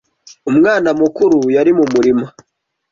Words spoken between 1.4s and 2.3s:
yari mu murima.